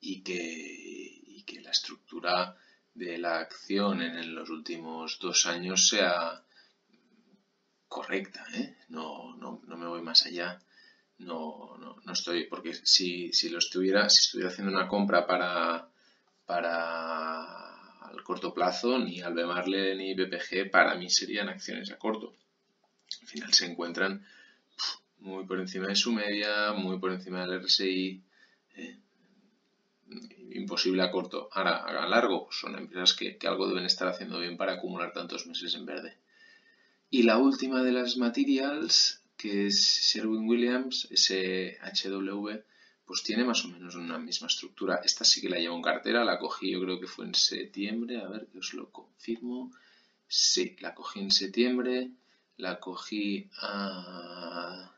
y, 0.00 0.22
que, 0.22 0.34
y 0.36 1.42
que 1.44 1.60
la 1.60 1.70
estructura 1.70 2.56
de 2.94 3.18
la 3.18 3.38
acción 3.38 4.02
en 4.02 4.34
los 4.34 4.50
últimos 4.50 5.18
dos 5.20 5.46
años 5.46 5.88
sea 5.88 6.44
correcta, 7.86 8.46
¿eh? 8.54 8.76
no, 8.88 9.36
no, 9.36 9.62
no, 9.66 9.76
me 9.76 9.86
voy 9.86 10.02
más 10.02 10.24
allá. 10.26 10.58
No, 11.18 11.76
no, 11.78 11.96
no 12.02 12.12
estoy, 12.12 12.46
porque 12.46 12.72
si, 12.72 13.30
si 13.32 13.50
lo 13.50 13.58
estuviera, 13.58 14.08
si 14.08 14.20
estuviera 14.20 14.50
haciendo 14.50 14.72
una 14.72 14.88
compra 14.88 15.26
para, 15.26 15.89
para 16.50 17.44
al 18.08 18.24
corto 18.24 18.52
plazo, 18.52 18.98
ni 18.98 19.20
Albemarle 19.20 19.94
ni 19.94 20.14
BPG 20.14 20.68
para 20.68 20.96
mí 20.96 21.08
serían 21.08 21.48
acciones 21.48 21.92
a 21.92 21.96
corto. 21.96 22.34
Al 23.22 23.28
final 23.28 23.54
se 23.54 23.66
encuentran 23.66 24.26
muy 25.20 25.44
por 25.44 25.60
encima 25.60 25.86
de 25.86 25.94
su 25.94 26.12
media, 26.12 26.72
muy 26.72 26.98
por 26.98 27.12
encima 27.12 27.46
del 27.46 27.62
RSI. 27.62 28.24
Eh, 28.74 28.98
imposible 30.50 31.04
a 31.04 31.12
corto. 31.12 31.48
Ahora, 31.52 31.84
a 31.84 32.08
largo, 32.08 32.46
pues 32.46 32.58
son 32.58 32.76
empresas 32.76 33.14
que, 33.14 33.38
algo 33.46 33.68
deben 33.68 33.84
estar 33.84 34.08
haciendo 34.08 34.40
bien 34.40 34.56
para 34.56 34.72
acumular 34.72 35.12
tantos 35.12 35.46
meses 35.46 35.76
en 35.76 35.86
verde. 35.86 36.16
Y 37.10 37.22
la 37.22 37.38
última 37.38 37.84
de 37.84 37.92
las 37.92 38.16
materials, 38.16 39.22
que 39.36 39.68
es 39.68 39.76
Sherwin 39.76 40.48
Williams, 40.48 41.06
SHW, 41.12 42.58
pues 43.10 43.24
tiene 43.24 43.42
más 43.42 43.64
o 43.64 43.68
menos 43.68 43.96
una 43.96 44.20
misma 44.20 44.46
estructura. 44.46 45.00
Esta 45.02 45.24
sí 45.24 45.40
que 45.40 45.48
la 45.48 45.58
llevo 45.58 45.74
en 45.74 45.82
cartera, 45.82 46.24
la 46.24 46.38
cogí 46.38 46.70
yo 46.70 46.80
creo 46.80 47.00
que 47.00 47.08
fue 47.08 47.24
en 47.24 47.34
septiembre, 47.34 48.20
a 48.20 48.28
ver 48.28 48.46
que 48.46 48.60
os 48.60 48.72
lo 48.72 48.92
confirmo. 48.92 49.72
Sí, 50.28 50.76
la 50.78 50.94
cogí 50.94 51.18
en 51.18 51.32
septiembre, 51.32 52.12
la 52.58 52.78
cogí 52.78 53.50
a... 53.62 54.94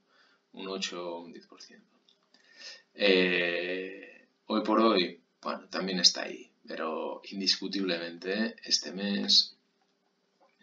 un 0.52 0.68
8 0.68 1.02
o 1.02 1.22
un 1.22 1.32
10%. 1.32 1.80
Eh, 2.94 4.28
hoy 4.46 4.62
por 4.62 4.80
hoy, 4.80 5.20
bueno, 5.40 5.68
también 5.68 6.00
está 6.00 6.22
ahí, 6.22 6.50
pero 6.66 7.22
indiscutiblemente 7.30 8.56
este 8.64 8.92
mes 8.92 9.56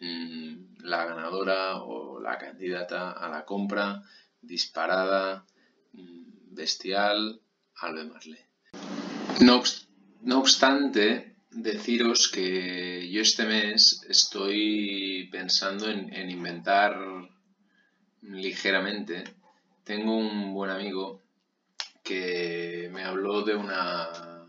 mm, 0.00 0.84
la 0.84 1.04
ganadora 1.04 1.76
o 1.82 2.20
la 2.20 2.38
candidata 2.38 3.12
a 3.12 3.28
la 3.28 3.44
compra 3.44 4.02
disparada, 4.40 5.44
mm, 5.92 6.54
bestial, 6.54 7.40
Albe 7.76 8.04
Marley. 8.04 8.40
No, 9.40 9.62
no 10.22 10.38
obstante, 10.38 11.36
deciros 11.50 12.28
que 12.28 13.08
yo 13.10 13.20
este 13.22 13.44
mes 13.46 14.04
estoy 14.08 15.28
pensando 15.30 15.88
en 15.88 16.30
inventar 16.30 16.96
ligeramente. 18.22 19.24
Tengo 19.84 20.16
un 20.16 20.52
buen 20.52 20.70
amigo 20.70 21.22
que 22.08 22.88
me 22.90 23.04
habló 23.04 23.42
de 23.42 23.54
una, 23.54 24.48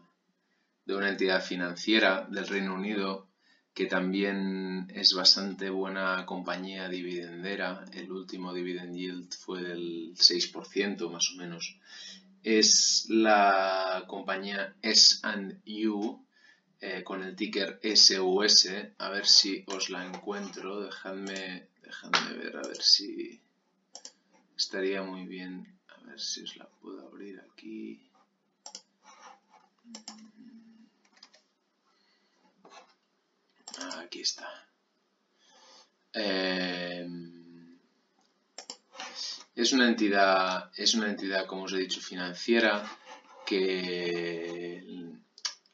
de 0.85 0.95
una 0.95 1.09
entidad 1.09 1.43
financiera 1.43 2.25
del 2.31 2.47
Reino 2.47 2.73
Unido 2.73 3.27
que 3.73 3.85
también 3.85 4.89
es 4.95 5.13
bastante 5.13 5.69
buena 5.69 6.25
compañía 6.25 6.87
dividendera. 6.87 7.83
El 7.91 8.13
último 8.13 8.53
dividend 8.53 8.95
yield 8.95 9.33
fue 9.33 9.61
del 9.61 10.15
6% 10.15 11.11
más 11.11 11.31
o 11.33 11.35
menos. 11.35 11.77
Es 12.43 13.07
la 13.09 14.05
compañía 14.07 14.77
S&U 14.81 16.25
eh, 16.79 17.03
con 17.03 17.23
el 17.23 17.35
ticker 17.35 17.81
SUS. 17.83 18.69
A 18.99 19.09
ver 19.09 19.27
si 19.27 19.65
os 19.67 19.89
la 19.89 20.05
encuentro. 20.05 20.79
Dejadme, 20.79 21.67
dejadme 21.83 22.37
ver 22.37 22.55
a 22.55 22.61
ver 22.61 22.81
si 22.81 23.41
estaría 24.55 25.03
muy 25.03 25.25
bien. 25.25 25.78
Ver 26.09 26.19
si 26.19 26.41
os 26.41 26.57
la 26.57 26.67
puedo 26.81 27.07
abrir 27.07 27.39
aquí. 27.39 28.01
Aquí 34.03 34.21
está. 34.21 34.49
Em, 36.13 37.77
es 39.55 39.71
una 39.71 39.87
entidad, 39.87 40.71
es 40.75 40.95
una 40.95 41.09
entidad, 41.09 41.45
como 41.45 41.63
os 41.65 41.73
he 41.73 41.77
dicho, 41.77 42.01
financiera 42.01 42.73
que 43.45 44.81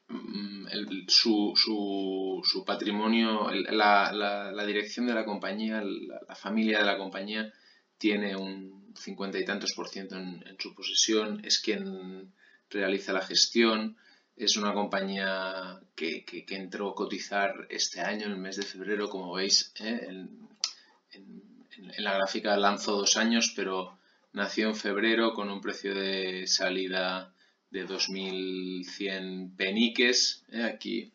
mm, 0.10 1.08
su, 1.08 1.54
su, 1.56 2.42
su, 2.44 2.66
patrimonio, 2.66 3.50
la, 3.72 4.12
la, 4.12 4.66
dirección 4.66 5.08
de 5.08 5.14
la 5.14 5.24
compañía, 5.24 5.82
la 5.82 6.36
familia 6.36 6.80
de 6.80 6.86
la 6.86 6.98
compañía 6.98 7.54
tiene 7.98 8.36
un 8.36 8.94
cincuenta 8.98 9.40
y 9.40 9.46
tantos 9.46 9.74
por 9.74 9.90
ciento 9.90 10.16
en, 10.16 10.44
su 10.60 10.74
posesión, 10.74 11.42
es 11.44 11.60
quien 11.60 12.34
realiza 12.70 13.14
la 13.14 13.22
gestión, 13.22 13.98
es 14.36 14.58
una 14.58 14.74
compañía 14.74 15.80
que, 15.96 16.26
entró 16.50 16.90
a 16.90 16.96
cotizar 16.96 17.68
este 17.70 18.02
año, 18.02 18.26
en 18.26 18.32
el 18.34 18.38
mes 18.38 18.58
de 18.58 18.64
febrero, 18.64 19.10
como 19.10 19.34
veis, 19.34 19.74
¿eh? 19.80 20.08
en, 20.10 20.46
la 21.98 22.14
gráfica 22.14 22.56
lanzó 22.56 22.94
dos 22.98 23.18
años, 23.18 23.52
pero 23.56 23.98
nació 24.32 24.70
en 24.70 24.76
febrero 24.76 25.34
con 25.34 25.50
un 25.50 25.62
precio 25.62 25.94
de 25.94 26.48
salida 26.48 27.34
de 27.70 27.86
2.100 27.86 29.56
peniques. 29.58 30.44
¿eh? 30.52 30.64
Aquí 30.64 31.12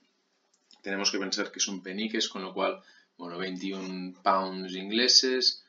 tenemos 0.83 1.11
que 1.11 1.19
pensar 1.19 1.51
que 1.51 1.61
son 1.61 1.83
peniques, 1.83 2.29
con 2.29 2.43
lo 2.43 2.53
cual, 2.53 2.83
bueno, 3.17 3.39
21 3.39 4.21
pounds 4.23 4.75
ingleses, 4.75 5.60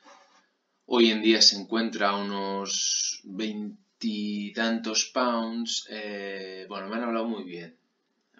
Hoy 0.86 1.10
en 1.10 1.22
día 1.22 1.40
se 1.40 1.56
encuentra 1.56 2.10
a 2.10 2.16
unos 2.16 3.20
veintitantos 3.22 5.10
pounds. 5.14 5.86
Eh, 5.88 6.66
bueno, 6.68 6.88
me 6.88 6.96
han 6.96 7.04
hablado 7.04 7.28
muy 7.28 7.44
bien. 7.44 7.76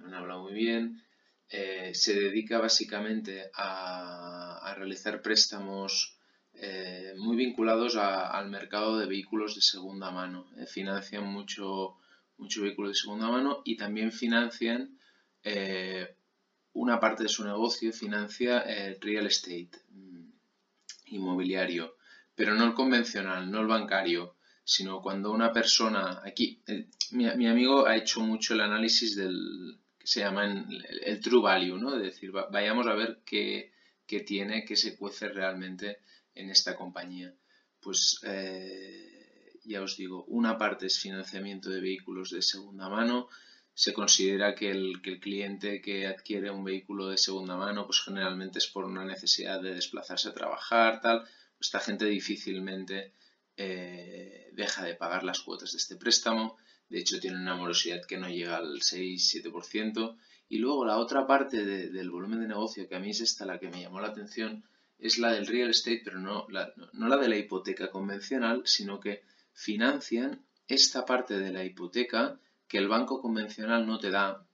Me 0.00 0.08
han 0.08 0.14
hablado 0.14 0.42
muy 0.42 0.52
bien. 0.52 1.02
Eh, 1.48 1.92
se 1.94 2.14
dedica 2.14 2.58
básicamente 2.58 3.50
a, 3.54 4.74
realizar 4.76 5.22
préstamos 5.22 6.18
eh, 6.54 7.14
muy 7.16 7.36
vinculados 7.36 7.96
al 7.96 8.48
mercado 8.48 8.98
de 8.98 9.06
vehículos 9.06 9.54
de 9.54 9.60
segunda 9.60 10.10
mano. 10.10 10.48
financian 10.66 11.24
mucho, 11.24 11.96
mucho 12.38 12.62
vehículo 12.62 12.88
de 12.88 12.94
segunda 12.96 13.28
mano 13.28 13.62
y 13.64 13.76
también 13.76 14.10
financian 14.10 14.98
una 16.72 16.98
parte 16.98 17.24
de 17.24 17.28
su 17.28 17.44
negocio, 17.44 17.92
financia 17.92 18.60
el 18.60 19.00
real 19.00 19.26
estate 19.26 19.70
mm, 19.90 20.30
inmobiliario 21.06 21.94
pero 22.34 22.54
no 22.54 22.64
el 22.64 22.74
convencional, 22.74 23.50
no 23.50 23.60
el 23.60 23.66
bancario, 23.66 24.36
sino 24.64 25.00
cuando 25.00 25.30
una 25.32 25.52
persona, 25.52 26.20
aquí, 26.24 26.62
mi, 27.10 27.26
amigo 27.26 27.86
ha 27.86 27.96
hecho 27.96 28.20
mucho 28.20 28.54
el 28.54 28.60
análisis 28.60 29.16
del 29.16 29.78
que 29.98 30.06
se 30.06 30.20
llama 30.20 30.44
el, 30.46 31.20
true 31.20 31.42
value, 31.42 31.78
¿no? 31.78 31.96
Es 31.96 32.02
decir, 32.02 32.32
vayamos 32.32 32.86
a 32.86 32.94
ver 32.94 33.22
qué, 33.24 33.72
tiene, 34.26 34.64
qué 34.64 34.76
se 34.76 34.96
cuece 34.96 35.28
realmente 35.28 35.98
en 36.34 36.50
esta 36.50 36.76
compañía. 36.76 37.34
Pues 37.80 38.20
eh, 38.24 39.60
ya 39.64 39.82
os 39.82 39.96
digo, 39.96 40.24
una 40.24 40.58
parte 40.58 40.86
es 40.86 40.98
financiamiento 40.98 41.70
de 41.70 41.80
vehículos 41.80 42.30
de 42.30 42.42
segunda 42.42 42.88
mano, 42.88 43.28
se 43.74 43.92
considera 43.92 44.54
que 44.54 44.70
el, 44.70 45.00
que 45.02 45.10
el, 45.10 45.20
cliente 45.20 45.80
que 45.80 46.06
adquiere 46.06 46.50
un 46.50 46.64
vehículo 46.64 47.08
de 47.08 47.16
segunda 47.16 47.56
mano, 47.56 47.86
pues 47.86 48.00
generalmente 48.00 48.58
es 48.58 48.66
por 48.66 48.84
una 48.84 49.04
necesidad 49.04 49.62
de 49.62 49.74
desplazarse 49.74 50.28
a 50.28 50.34
trabajar, 50.34 51.00
tal, 51.00 51.24
esta 51.62 51.80
gente 51.80 52.04
difícilmente 52.06 53.12
eh, 53.56 54.50
deja 54.52 54.84
de 54.84 54.94
pagar 54.94 55.24
las 55.24 55.40
cuotas 55.40 55.72
de 55.72 55.78
este 55.78 55.96
préstamo. 55.96 56.56
De 56.88 56.98
hecho, 56.98 57.20
tiene 57.20 57.38
una 57.38 57.54
morosidad 57.54 58.04
que 58.04 58.18
no 58.18 58.28
llega 58.28 58.56
al 58.56 58.80
6-7%. 58.80 60.16
Y 60.48 60.58
luego 60.58 60.84
la 60.84 60.98
otra 60.98 61.26
parte 61.26 61.64
del 61.64 62.10
volumen 62.10 62.40
de 62.40 62.48
negocio, 62.48 62.86
que 62.86 62.96
a 62.96 63.00
mí 63.00 63.10
es 63.10 63.22
esta 63.22 63.46
la 63.46 63.58
que 63.58 63.70
me 63.70 63.80
llamó 63.80 64.00
la 64.00 64.08
atención, 64.08 64.64
es 64.98 65.18
la 65.18 65.32
del 65.32 65.46
real 65.46 65.70
estate, 65.70 66.02
pero 66.04 66.18
no 66.20 66.46
no 66.92 67.08
la 67.08 67.16
de 67.16 67.28
la 67.28 67.36
hipoteca 67.36 67.90
convencional, 67.90 68.62
sino 68.66 69.00
que 69.00 69.22
financian 69.54 70.44
esta 70.68 71.06
parte 71.06 71.38
de 71.38 71.52
la 71.52 71.64
hipoteca 71.64 72.38
que 72.68 72.78
el 72.78 72.88
banco 72.88 73.20
convencional 73.20 73.86
no 73.86 73.98
te 73.98 74.10
da 74.10 74.46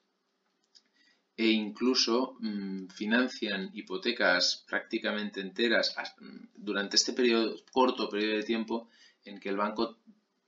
e 1.39 1.51
incluso 1.51 2.37
mm, 2.41 2.89
financian 2.89 3.71
hipotecas 3.73 4.65
prácticamente 4.69 5.41
enteras 5.41 5.95
mm, 6.19 6.49
durante 6.57 6.97
este 6.97 7.13
periodo, 7.13 7.55
corto 7.71 8.11
periodo 8.11 8.39
de 8.39 8.43
tiempo 8.43 8.91
en 9.25 9.39
que 9.39 9.49
el 9.49 9.57
banco 9.57 9.99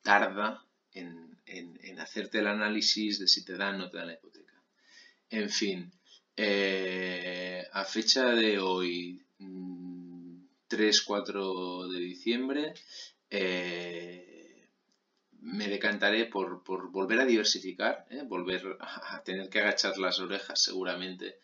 tarda 0.02 0.66
en, 0.92 1.30
hacerte 2.00 2.38
el 2.38 2.46
análisis 2.46 3.18
de 3.20 3.28
si 3.28 3.44
te 3.44 3.56
dan 3.56 3.76
o 3.76 3.78
no 3.78 3.90
te 3.90 3.98
dan 3.98 4.08
la 4.08 4.14
hipoteca. 4.14 4.54
En 5.28 5.50
fin, 5.50 5.92
eh, 6.34 7.66
a 7.72 7.84
fecha 7.84 8.30
de 8.30 8.58
hoy, 8.58 9.22
3-4 9.38 10.68
mm, 10.68 11.92
de 11.92 12.00
diciembre, 12.00 12.72
eh, 13.28 14.29
me 15.40 15.68
decantaré 15.68 16.26
por, 16.26 16.62
volver 16.90 17.20
a 17.20 17.24
diversificar, 17.24 18.06
¿eh? 18.10 18.22
volver 18.24 18.76
a 18.80 19.22
tener 19.24 19.48
que 19.48 19.60
agachar 19.60 19.98
las 19.98 20.20
orejas 20.20 20.62
seguramente, 20.62 21.38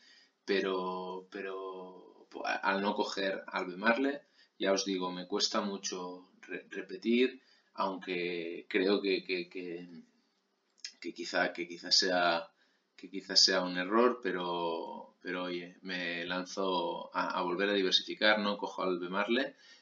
pero, 0.45 1.29
pero 1.31 2.29
al 2.63 2.83
no 2.83 2.95
coger 2.95 3.43
al 3.47 3.77
Marle, 3.77 4.23
ya 4.59 4.73
os 4.73 4.85
digo, 4.85 5.11
me 5.11 5.27
cuesta 5.27 5.61
mucho 5.61 6.31
repetir, 6.71 7.43
aunque 7.75 8.67
creo 8.69 9.01
que, 9.01 9.25
que, 9.25 9.49
que, 9.49 11.13
quizá, 11.15 11.53
que 11.53 11.67
quizás 11.67 11.97
sea 11.97 12.49
que 12.97 13.11
quizás 13.11 13.45
sea 13.45 13.61
un 13.63 13.77
error, 13.77 14.21
pero, 14.23 15.19
pero 15.21 15.45
oye, 15.45 15.77
me 15.83 16.25
lanzo 16.25 17.11
a, 17.15 17.43
volver 17.43 17.69
a 17.69 17.75
diversificar, 17.75 18.39
no 18.39 18.57
cojo 18.57 18.83
al 18.83 18.99
Marle 19.11 19.55
Mm, 19.55 19.76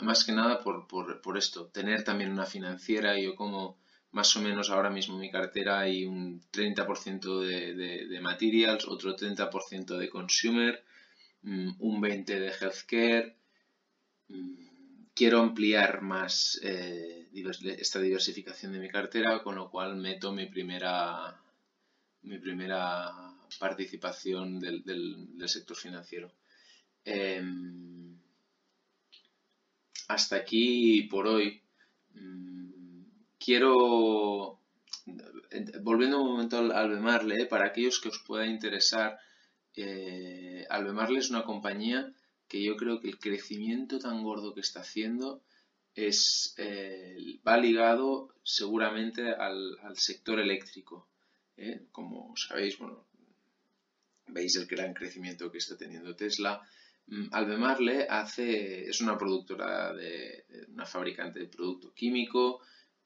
más 0.00 0.24
que 0.24 0.32
nada 0.32 0.60
por, 0.60 0.86
por, 0.86 1.38
esto, 1.38 1.66
tener 1.66 2.04
también 2.04 2.30
una 2.32 2.46
financiera, 2.46 3.18
yo 3.18 3.34
como 3.34 3.78
más 4.12 4.34
o 4.36 4.40
menos 4.40 4.70
ahora 4.70 4.90
mismo 4.90 5.18
mi 5.18 5.30
cartera 5.30 5.80
hay 5.80 6.04
un 6.04 6.42
30% 6.52 7.40
de, 7.40 7.74
de, 8.08 8.20
materials, 8.20 8.86
otro 8.88 9.16
30% 9.16 9.96
de 9.96 10.08
consumer, 10.08 10.84
mm, 11.42 11.70
un 11.78 12.02
20% 12.02 12.24
de 12.24 12.52
healthcare, 12.60 13.36
15% 14.28 14.70
quiero 15.20 15.40
ampliar 15.40 16.00
más 16.00 16.58
eh, 16.62 17.28
esta 17.78 18.00
diversificación 18.00 18.72
de 18.72 18.78
mi 18.78 18.88
cartera, 18.88 19.42
con 19.42 19.54
lo 19.54 19.70
cual 19.70 19.96
meto 19.96 20.32
mi 20.32 20.46
primera, 20.46 21.38
mi 22.22 22.38
primera 22.38 23.12
participación 23.58 24.58
del, 24.60 25.44
sector 25.46 25.76
financiero. 25.76 26.32
Em, 27.04 27.99
hasta 30.10 30.36
aquí 30.36 31.02
por 31.04 31.28
hoy. 31.28 31.62
Mm, 32.14 33.02
quiero, 33.38 34.60
volviendo 35.82 36.20
un 36.20 36.32
momento 36.32 36.58
al 36.58 36.72
Albemarle, 36.72 37.46
para 37.46 37.66
aquellos 37.66 38.00
que 38.00 38.08
os 38.08 38.18
pueda 38.18 38.46
interesar, 38.46 39.18
eh, 39.76 40.66
Albemarle 40.68 41.20
es 41.20 41.30
una 41.30 41.44
compañía 41.44 42.12
que 42.48 42.60
yo 42.60 42.76
creo 42.76 43.00
que 43.00 43.08
el 43.08 43.20
crecimiento 43.20 44.00
tan 44.00 44.24
gordo 44.24 44.52
que 44.52 44.62
está 44.62 44.80
haciendo 44.80 45.42
es, 45.94 46.54
eh, 46.58 47.38
va 47.46 47.56
ligado 47.56 48.34
seguramente 48.42 49.32
al, 49.32 49.78
sector 49.94 50.40
eléctrico. 50.40 51.08
¿eh? 51.56 51.86
Como 51.92 52.36
sabéis, 52.36 52.78
bueno, 52.78 53.06
veis 54.26 54.56
el 54.56 54.66
gran 54.66 54.92
crecimiento 54.92 55.52
que 55.52 55.58
está 55.58 55.76
teniendo 55.76 56.16
Tesla. 56.16 56.60
Mm, 57.06 57.28
Albemarle 57.32 58.06
hace, 58.08 58.88
es 58.88 59.00
una 59.00 59.18
productora 59.18 59.92
de, 59.94 60.44
una 60.68 60.86
fabricante 60.86 61.40
de 61.40 61.46
producto 61.46 61.92
químico, 61.94 62.60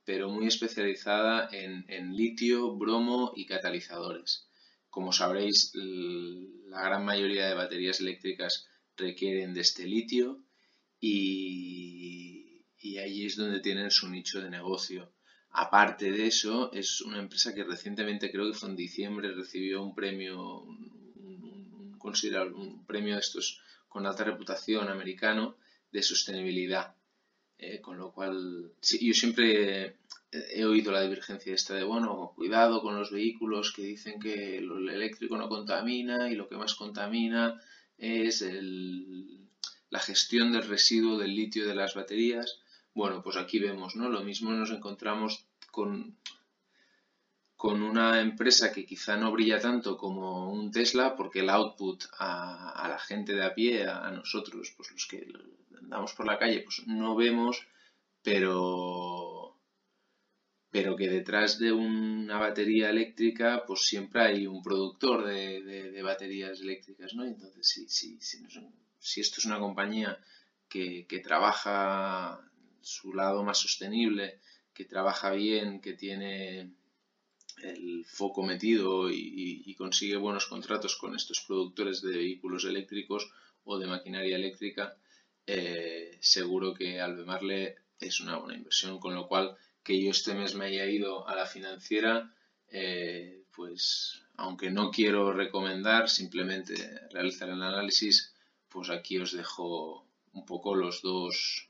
pero 0.05 0.29
muy 0.29 0.47
especializada 0.47 1.49
en, 1.51 1.85
en 1.89 2.15
litio, 2.15 2.77
bromo 2.77 3.33
y 3.35 3.47
catalizadores. 3.47 4.49
Como 4.91 5.13
sabréis, 5.13 5.73
la 5.75 6.83
gran 6.83 7.05
mayoría 7.05 7.49
de 7.49 7.55
baterías 7.55 8.01
eléctricas 8.01 8.67
requieren 8.97 9.55
de 9.55 9.63
este 9.63 9.87
litio 9.87 10.45
y, 11.01 12.65
y 12.79 12.99
ahí 12.99 13.25
es 13.25 13.37
donde 13.37 13.61
tienen 13.61 13.91
su 13.91 14.09
nicho 14.09 14.41
de 14.41 14.51
negocio. 14.51 15.13
Aparte 15.51 16.13
de 16.13 16.27
eso, 16.27 16.73
es 16.73 17.01
una 17.01 17.19
empresa 17.19 17.55
que 17.55 17.65
recientemente, 17.65 18.31
creo 18.31 18.51
que 18.51 18.59
fue 18.59 18.69
en 18.69 18.77
diciembre, 18.77 19.33
recibió 19.33 19.83
un 19.83 19.95
premio, 19.95 20.61
un, 20.61 21.99
un 22.01 22.87
premio 22.87 23.15
de 23.15 23.21
estos 23.21 23.61
con 23.95 24.07
alta 24.07 24.25
reputación 24.25 24.89
americano 24.89 25.57
de 25.93 26.03
sostenibilidad. 26.03 26.97
Eh, 27.57 27.81
con 27.81 27.97
lo 27.97 28.11
cual, 28.13 28.73
yo 28.83 29.15
siempre 29.15 29.99
he 30.33 30.65
oído 30.65 30.91
la 30.91 31.03
divergencia 31.03 31.55
esta 31.55 31.75
de, 31.75 31.85
bueno, 31.85 32.33
cuidado 32.35 32.83
con 32.83 32.99
los 32.99 33.13
vehículos 33.13 33.73
que 33.73 33.83
dicen 33.83 34.19
que 34.19 34.59
el 34.59 34.89
eléctrico 34.89 35.37
no 35.37 35.49
contamina 35.49 36.29
y 36.29 36.35
lo 36.35 36.49
que 36.49 36.57
más 36.57 36.75
contamina 36.75 37.63
es 37.97 38.45
la 39.91 40.01
gestión 40.01 40.51
del 40.51 40.67
residuo 40.67 41.17
del 41.17 41.37
litio 41.37 41.65
de 41.65 41.77
las 41.77 41.95
baterías. 41.95 42.59
Bueno, 42.95 43.23
pues 43.23 43.37
aquí 43.37 43.61
vemos, 43.61 43.95
¿no? 43.95 44.09
Lo 44.09 44.25
mismo 44.25 44.51
nos 44.51 44.71
encontramos 44.71 45.47
con, 45.71 46.19
con 47.65 47.81
una 47.83 48.21
empresa 48.21 48.71
que 48.75 48.85
quizá 48.85 49.17
no 49.17 49.33
brilla 49.33 49.59
tanto 49.59 49.97
como 49.97 50.53
un 50.53 50.71
Tesla, 50.71 51.17
porque 51.17 51.41
el 51.41 51.49
output 51.49 52.05
a, 52.19 52.87
la 52.87 52.99
gente 52.99 53.33
de 53.33 53.43
a 53.43 53.55
pie, 53.55 53.87
a, 53.89 54.11
nosotros, 54.11 54.75
pues 54.77 54.93
los 54.93 55.07
que 55.07 55.27
andamos 55.81 56.13
por 56.13 56.27
la 56.27 56.39
calle, 56.39 56.61
pues 56.61 56.87
no 56.87 57.17
vemos, 57.17 57.67
pero 58.23 59.59
pero 60.71 60.95
que 60.95 61.09
detrás 61.09 61.59
de 61.59 61.73
una 61.73 62.39
batería 62.39 62.91
eléctrica 62.91 63.65
pues 63.67 63.81
siempre 63.87 64.21
hay 64.21 64.47
un 64.47 64.63
productor 64.63 65.25
de, 65.25 66.03
baterías 66.03 66.61
eléctricas, 66.61 67.15
¿no? 67.15 67.25
Entonces, 67.25 67.67
si, 67.67 67.89
si, 67.89 68.19
si, 68.99 69.21
esto 69.23 69.37
es 69.41 69.47
una 69.47 69.59
compañía 69.59 70.19
que, 70.69 71.07
trabaja 71.25 72.47
su 72.83 73.15
lado 73.15 73.43
más 73.43 73.57
sostenible, 73.57 74.39
que 74.75 74.85
trabaja 74.85 75.31
bien, 75.31 75.81
que 75.81 75.95
tiene 75.95 76.75
el 77.65 78.05
foco 78.07 78.43
metido 78.43 79.11
y, 79.11 79.75
consigue 79.77 80.17
buenos 80.17 80.47
contratos 80.47 80.97
con 80.97 81.15
estos 81.15 81.41
productores 81.41 82.01
de 82.01 82.17
vehículos 82.17 82.65
eléctricos 82.65 83.31
o 83.65 83.79
de 83.79 83.87
maquinaria 83.87 84.37
eléctrica, 84.37 84.97
eh, 85.47 86.17
seguro 86.21 86.75
que 86.75 87.01
Albemarle 87.01 87.77
es 87.99 88.21
una 88.21 88.39
buena 88.39 88.57
inversión, 88.57 88.99
con 88.99 89.15
lo 89.15 89.27
cual 89.27 89.57
que 89.83 90.01
yo 90.01 90.11
este 90.11 90.35
mes 90.35 90.55
me 90.55 90.67
haya 90.67 90.87
ido 90.87 91.27
a 91.29 91.35
la 91.35 91.47
financiera, 91.47 92.33
eh, 92.71 93.45
pues 93.55 94.23
aunque 94.37 94.71
no 94.71 94.91
quiero 94.91 95.33
recomendar, 95.33 96.09
simplemente 96.09 96.75
realizar 97.11 97.49
el 97.49 97.63
análisis, 97.63 98.35
pues 98.69 98.91
aquí 98.91 99.19
os 99.19 99.33
dejo 99.33 100.07
un 100.33 100.45
poco 100.45 100.75
los 100.75 101.03
dos, 101.03 101.69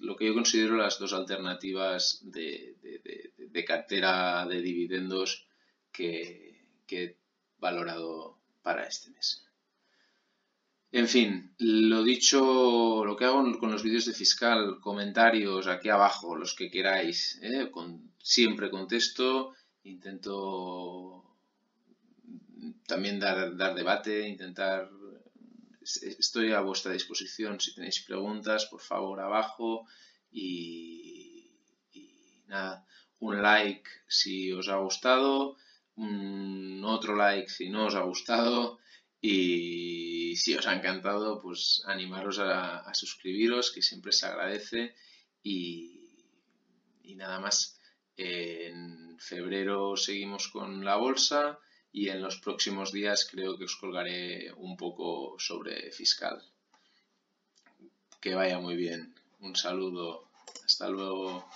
lo 0.00 0.16
que 0.16 0.26
yo 0.26 0.34
considero 0.34 0.76
las 0.76 0.98
dos 0.98 1.12
alternativas 1.12 2.20
de, 2.22 2.76
cartera 3.66 4.46
de 4.46 4.62
dividendos 4.62 5.46
que, 5.92 6.64
he 6.90 7.16
valorado 7.58 8.38
para 8.62 8.86
este 8.86 9.10
mes. 9.10 9.44
En 10.90 11.06
fin, 11.06 11.54
lo 11.58 12.02
dicho, 12.02 13.04
lo 13.04 13.14
que 13.14 13.26
hago 13.26 13.58
con 13.58 13.70
los 13.70 13.82
vídeos 13.82 14.06
de 14.06 14.14
fiscal, 14.14 14.80
comentarios 14.80 15.66
aquí 15.66 15.90
abajo, 15.90 16.34
los 16.34 16.54
que 16.54 16.70
queráis, 16.70 17.38
¿eh? 17.42 17.70
siempre 18.22 18.70
contesto, 18.70 19.54
intento 19.82 21.28
también 22.86 23.20
dar 23.20 23.74
debate, 23.74 24.26
intentar, 24.28 24.90
estoy 25.96 26.52
a 26.52 26.60
vuestra 26.60 26.92
disposición 26.92 27.60
si 27.60 27.74
tenéis 27.74 28.00
preguntas, 28.02 28.66
por 28.66 28.80
favor 28.80 29.20
abajo 29.20 29.86
y, 30.30 31.50
nada, 32.46 32.86
un 33.20 33.42
like 33.42 33.88
si 34.06 34.52
os 34.52 34.68
ha 34.68 34.76
gustado, 34.76 35.56
un 35.96 36.82
otro 36.84 37.16
like 37.16 37.48
si 37.48 37.70
no 37.70 37.86
os 37.86 37.94
ha 37.94 38.02
gustado 38.02 38.78
y 39.20 40.36
si 40.36 40.54
os 40.54 40.66
ha 40.66 40.74
encantado, 40.74 41.40
pues 41.40 41.82
animaros 41.86 42.38
a, 42.38 42.92
suscribiros, 42.94 43.72
que 43.72 43.82
siempre 43.82 44.12
se 44.12 44.26
agradece. 44.26 44.94
Y, 45.42 46.14
y 47.02 47.16
nada 47.16 47.40
más. 47.40 47.74
En 48.16 49.16
febrero 49.20 49.96
seguimos 49.96 50.48
con 50.48 50.84
la 50.84 50.96
bolsa 50.96 51.58
y 51.92 52.08
en 52.08 52.22
los 52.22 52.38
próximos 52.38 52.92
días 52.92 53.28
creo 53.30 53.56
que 53.56 53.64
os 53.64 53.76
colgaré 53.76 54.52
un 54.52 54.76
poco 54.76 55.36
sobre 55.38 55.90
fiscal. 55.92 56.42
Que 58.20 58.34
vaya 58.34 58.58
muy 58.58 58.76
bien. 58.76 59.14
Un 59.40 59.56
saludo. 59.56 60.28
Hasta 60.64 60.88
luego. 60.88 61.48